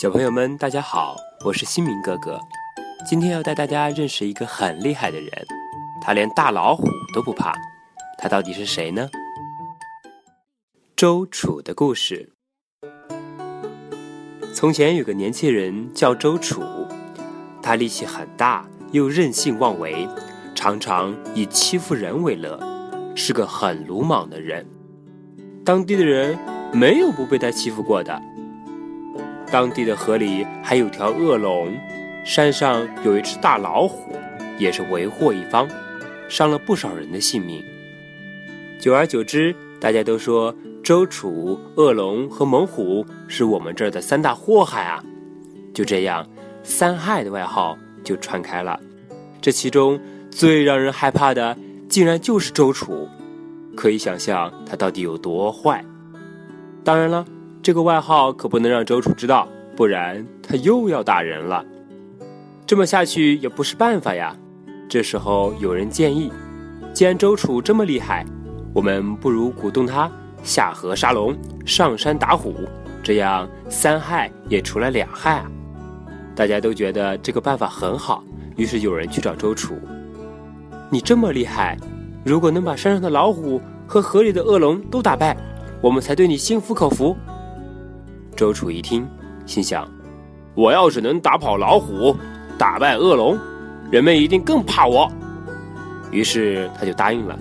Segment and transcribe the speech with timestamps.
[0.00, 2.38] 小朋友们，大家好，我是新明哥哥。
[3.04, 5.28] 今天要带大家认识一个很厉害的人，
[6.00, 7.52] 他连大老虎都不怕。
[8.16, 9.10] 他到底是谁呢？
[10.94, 12.30] 周楚的故事。
[14.54, 16.62] 从前有个年轻人叫周楚，
[17.60, 20.08] 他力气很大，又任性妄为，
[20.54, 22.56] 常常以欺负人为乐，
[23.16, 24.64] 是个很鲁莽的人。
[25.64, 26.38] 当地的人
[26.72, 28.22] 没有不被他欺负过的。
[29.50, 31.72] 当地的河里还有条恶龙，
[32.24, 34.14] 山上有一只大老虎，
[34.58, 35.66] 也是为祸一方，
[36.28, 37.64] 伤了不少人的性命。
[38.80, 45.02] 久而久之，大家都说周楚、恶龙和猛虎是我们这儿的三大祸害啊！
[45.74, 46.26] 就这样，
[46.62, 48.78] 三害的外号就传开了。
[49.40, 49.98] 这其中
[50.30, 51.56] 最让人害怕的，
[51.88, 53.08] 竟然就是周楚，
[53.74, 55.84] 可以想象他到底有多坏。
[56.84, 57.24] 当然了。
[57.62, 61.64] 这个外号可不能让周楚知道，不然他又要打人了。
[62.66, 64.34] 这么下去也不是办法呀。
[64.88, 66.32] 这时候有人建议，
[66.94, 68.24] 既然周楚这么厉害，
[68.72, 70.10] 我们不如鼓动他
[70.42, 72.54] 下河杀龙，上山打虎，
[73.02, 75.50] 这样三害也除了两害啊。
[76.34, 78.24] 大家都觉得这个办法很好，
[78.56, 79.74] 于是有人去找周楚
[80.88, 81.76] ：“你这么厉害，
[82.24, 85.36] 如果能把山上的老虎和河里的恶龙都打败，
[85.82, 87.14] 我们才对你心服口服。”
[88.38, 89.04] 周楚一听，
[89.46, 89.84] 心想
[90.54, 92.14] ：“我要是能打跑老虎，
[92.56, 93.36] 打败恶龙，
[93.90, 95.10] 人们一定更怕我。”
[96.12, 97.36] 于是他就答应了。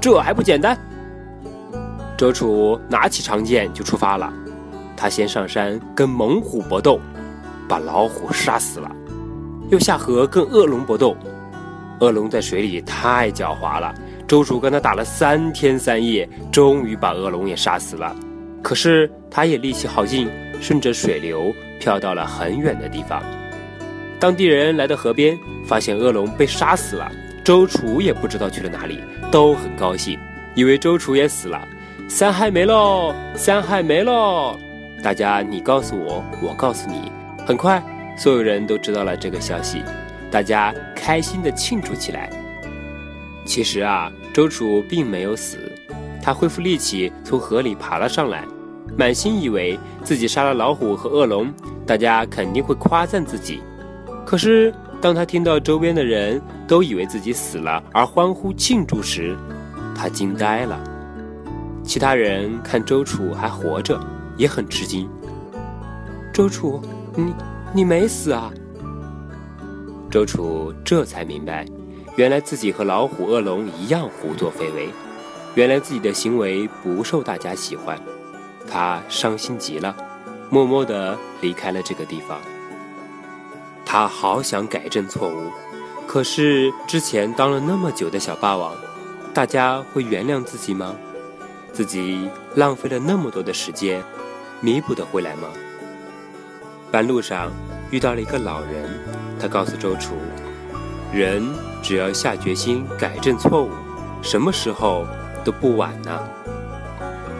[0.00, 0.76] 这还不简单？
[2.16, 4.32] 周楚拿起长剑就出发了。
[4.96, 6.98] 他先上山跟猛虎搏斗，
[7.68, 8.90] 把老虎杀死了；
[9.70, 11.16] 又下河跟恶龙搏斗。
[12.00, 13.94] 恶龙在水里太狡猾了，
[14.26, 18.12] 周楚跟他打了三天三夜，终于把恶龙也杀死了。
[18.66, 20.28] 可是他也力气耗尽，
[20.60, 23.22] 顺着水流漂到了很远的地方。
[24.18, 27.08] 当地人来到河边，发现恶龙被杀死了，
[27.44, 28.98] 周楚也不知道去了哪里，
[29.30, 30.18] 都很高兴，
[30.56, 31.68] 以为周楚也死了。
[32.08, 34.58] 三害没喽，三害没喽！
[35.00, 37.12] 大家你告诉我，我告诉你。
[37.46, 37.80] 很快，
[38.18, 39.80] 所有人都知道了这个消息，
[40.28, 42.28] 大家开心地庆祝起来。
[43.44, 45.56] 其实啊，周楚并没有死，
[46.20, 48.44] 他恢复力气，从河里爬了上来。
[48.96, 51.52] 满心以为自己杀了老虎和恶龙，
[51.86, 53.60] 大家肯定会夸赞自己。
[54.24, 59.36] 可是当他听到周边的人都以为自己死了而欢呼庆祝时，
[59.94, 60.82] 他惊呆了。
[61.84, 64.00] 其他人看周楚还活着，
[64.36, 65.08] 也很吃惊。
[66.32, 66.80] 周楚，
[67.14, 67.32] 你
[67.72, 68.50] 你没死啊？
[70.10, 71.66] 周楚这才明白，
[72.16, 74.88] 原来自己和老虎、恶龙一样胡作非为，
[75.54, 77.98] 原来自己的行为不受大家喜欢。
[78.68, 79.94] 他伤心极了，
[80.50, 82.38] 默默地离开了这个地方。
[83.84, 85.50] 他好想改正错误，
[86.06, 88.74] 可是之前当了那么久的小霸王，
[89.32, 90.94] 大家会原谅自己吗？
[91.72, 94.02] 自己浪费了那么多的时间，
[94.60, 95.48] 弥补得回来吗？
[96.90, 97.50] 半路上
[97.90, 98.88] 遇到了一个老人，
[99.38, 100.14] 他告诉周楚
[101.12, 101.46] ：“人
[101.82, 103.70] 只要下决心改正错误，
[104.22, 105.06] 什么时候
[105.44, 106.18] 都不晚呢。”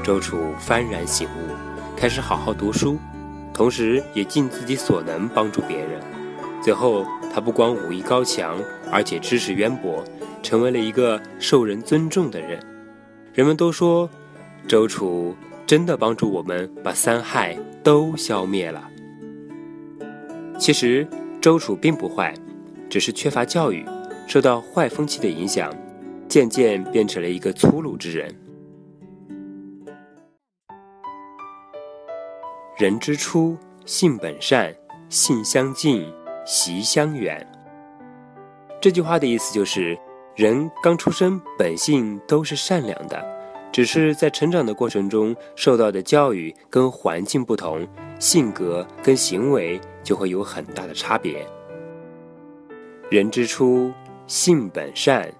[0.06, 1.50] 周楚幡然醒悟，
[1.96, 2.96] 开始好好读书，
[3.52, 6.00] 同时也尽自己所能帮助别人。
[6.62, 8.56] 最后，他不光武艺高强，
[8.88, 10.04] 而且知识渊博，
[10.44, 12.64] 成为了一个受人尊重的人。
[13.34, 14.08] 人们都说，
[14.68, 15.34] 周楚
[15.66, 18.88] 真的帮助我们把三害都消灭了。
[20.56, 21.04] 其实，
[21.40, 22.32] 周楚并不坏，
[22.88, 23.84] 只是缺乏教育，
[24.28, 25.74] 受到坏风气的影响，
[26.28, 28.32] 渐渐变成了一个粗鲁之人。
[32.78, 33.56] 人之初，
[33.86, 34.70] 性本善，
[35.08, 36.06] 性相近，
[36.44, 37.42] 习相远。
[38.82, 39.98] 这句话的意思就是，
[40.34, 43.24] 人刚出生本性都是善良的，
[43.72, 47.88] 只是在成长的过程中受到的教育跟环境不同，
[48.18, 51.46] 性格跟行为就会有很大的差别。
[53.08, 53.90] 人之初，
[54.26, 55.32] 性本善，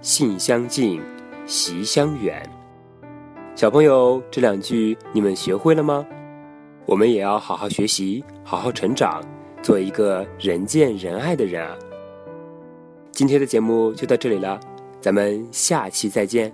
[0.00, 1.02] 性相近，
[1.44, 2.42] 习相远。
[3.54, 6.06] 小朋友，这两句你们学会了吗？
[6.88, 9.22] 我们也要好好学习，好好成长，
[9.62, 11.76] 做一个人见人爱的人啊！
[13.12, 14.58] 今天的节目就到这里了，
[14.98, 16.50] 咱们下期再见。